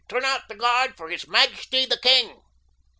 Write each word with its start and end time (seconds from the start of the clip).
"Turn 0.09 0.25
out 0.25 0.47
the 0.47 0.55
guard 0.55 0.97
for 0.97 1.09
his 1.11 1.27
majesty, 1.27 1.85
the 1.85 1.95
king!" 1.99 2.41